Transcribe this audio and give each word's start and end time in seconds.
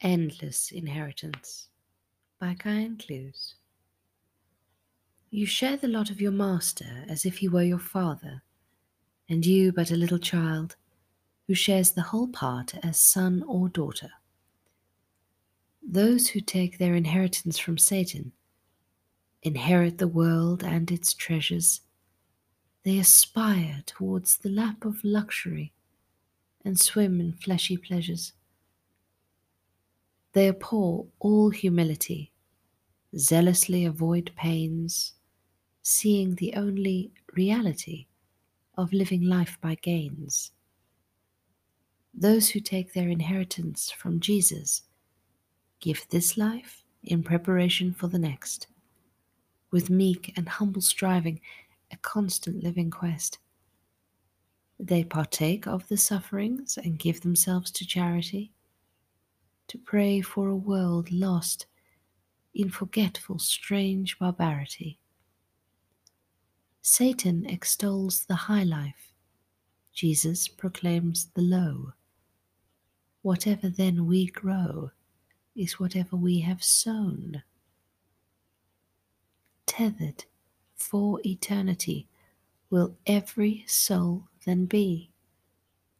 Endless 0.00 0.70
Inheritance 0.70 1.70
by 2.38 2.54
Kyan 2.54 2.98
Clues. 2.98 3.56
You 5.28 5.44
share 5.44 5.76
the 5.76 5.88
lot 5.88 6.08
of 6.08 6.20
your 6.20 6.30
master 6.30 7.04
as 7.08 7.26
if 7.26 7.38
he 7.38 7.48
were 7.48 7.64
your 7.64 7.80
father, 7.80 8.42
and 9.28 9.44
you 9.44 9.72
but 9.72 9.90
a 9.90 9.96
little 9.96 10.20
child 10.20 10.76
who 11.48 11.54
shares 11.54 11.90
the 11.90 12.02
whole 12.02 12.28
part 12.28 12.74
as 12.80 12.96
son 13.00 13.42
or 13.48 13.68
daughter. 13.68 14.10
Those 15.82 16.28
who 16.28 16.40
take 16.42 16.78
their 16.78 16.94
inheritance 16.94 17.58
from 17.58 17.76
Satan 17.76 18.30
inherit 19.42 19.98
the 19.98 20.06
world 20.06 20.62
and 20.62 20.92
its 20.92 21.12
treasures. 21.12 21.80
They 22.84 23.00
aspire 23.00 23.82
towards 23.84 24.36
the 24.36 24.48
lap 24.48 24.84
of 24.84 25.02
luxury 25.02 25.72
and 26.64 26.78
swim 26.78 27.20
in 27.20 27.32
fleshy 27.32 27.76
pleasures. 27.76 28.32
They 30.32 30.48
abhor 30.48 31.06
all 31.20 31.50
humility, 31.50 32.32
zealously 33.16 33.84
avoid 33.84 34.32
pains, 34.36 35.14
seeing 35.82 36.34
the 36.34 36.54
only 36.54 37.12
reality 37.34 38.06
of 38.76 38.92
living 38.92 39.22
life 39.22 39.58
by 39.60 39.74
gains. 39.76 40.52
Those 42.12 42.50
who 42.50 42.60
take 42.60 42.92
their 42.92 43.08
inheritance 43.08 43.90
from 43.90 44.20
Jesus 44.20 44.82
give 45.80 46.06
this 46.10 46.36
life 46.36 46.84
in 47.02 47.22
preparation 47.22 47.92
for 47.92 48.08
the 48.08 48.18
next, 48.18 48.66
with 49.70 49.88
meek 49.88 50.32
and 50.36 50.48
humble 50.48 50.82
striving, 50.82 51.40
a 51.90 51.96
constant 51.98 52.62
living 52.62 52.90
quest. 52.90 53.38
They 54.78 55.04
partake 55.04 55.66
of 55.66 55.88
the 55.88 55.96
sufferings 55.96 56.76
and 56.76 56.98
give 56.98 57.22
themselves 57.22 57.70
to 57.72 57.86
charity 57.86 58.52
to 59.68 59.78
pray 59.78 60.20
for 60.20 60.48
a 60.48 60.56
world 60.56 61.10
lost 61.12 61.66
in 62.54 62.70
forgetful, 62.70 63.38
strange 63.38 64.18
barbarity. 64.18 64.98
Satan 66.82 67.44
extols 67.46 68.24
the 68.24 68.34
high 68.34 68.64
life, 68.64 69.12
Jesus 69.92 70.48
proclaims 70.48 71.26
the 71.34 71.42
low. 71.42 71.92
Whatever 73.22 73.68
then 73.68 74.06
we 74.06 74.26
grow 74.26 74.90
is 75.54 75.78
whatever 75.78 76.16
we 76.16 76.40
have 76.40 76.62
sown. 76.64 77.42
Tethered 79.66 80.24
for 80.76 81.20
eternity 81.26 82.08
will 82.70 82.96
every 83.06 83.64
soul 83.66 84.28
then 84.46 84.64
be 84.64 85.10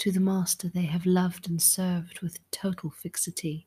to 0.00 0.10
the 0.10 0.18
Master 0.18 0.66
they 0.66 0.86
have 0.86 1.04
loved 1.04 1.46
and 1.46 1.60
served 1.60 2.20
with 2.20 2.38
total 2.50 2.88
fixity. 2.88 3.66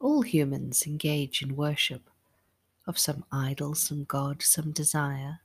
All 0.00 0.22
humans 0.22 0.86
engage 0.86 1.42
in 1.42 1.56
worship 1.56 2.08
of 2.86 2.98
some 2.98 3.22
idol, 3.30 3.74
some 3.74 4.04
god, 4.04 4.40
some 4.42 4.70
desire. 4.70 5.40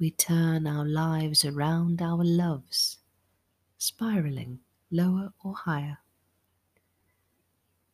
We 0.00 0.10
turn 0.10 0.66
our 0.66 0.84
lives 0.84 1.44
around 1.44 2.02
our 2.02 2.24
loves, 2.24 2.98
spiraling 3.78 4.58
lower 4.90 5.32
or 5.44 5.54
higher. 5.54 5.98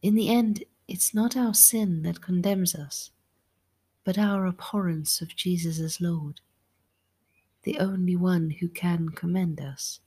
In 0.01 0.15
the 0.15 0.31
end, 0.31 0.65
it's 0.89 1.13
not 1.13 1.37
our 1.37 1.53
sin 1.53 2.03
that 2.05 2.23
condemns 2.23 2.75
us, 2.75 3.11
but 4.05 4.17
our 4.17 4.47
abhorrence 4.47 5.20
of 5.20 5.37
Jesus 5.37 5.79
as 5.79 6.01
Lord 6.01 6.41
the 7.63 7.79
only 7.79 8.17
one 8.17 8.51
who 8.51 8.69
can 8.69 9.09
commend 9.11 9.61
us, 9.61 10.01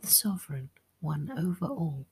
the 0.00 0.06
sovereign 0.06 0.70
one 1.00 1.32
over 1.36 1.66
all. 1.66 2.06